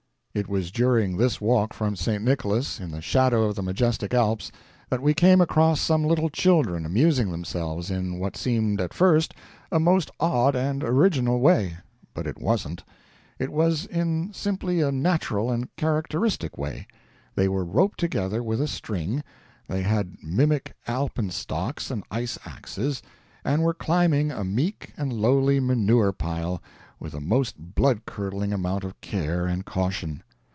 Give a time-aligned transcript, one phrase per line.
[0.33, 2.23] It was during this walk from St.
[2.23, 4.49] Nicholas, in the shadow of the majestic Alps,
[4.89, 9.33] that we came across some little children amusing themselves in what seemed, at first,
[9.73, 11.75] a most odd and original way
[12.13, 12.85] but it wasn't;
[13.39, 16.87] it was in simply a natural and characteristic way.
[17.35, 19.25] They were roped together with a string,
[19.67, 23.01] they had mimic alpenstocks and ice axes,
[23.43, 26.61] and were climbing a meek and lowly manure pile
[26.99, 30.21] with a most blood curdling amount of care and caution.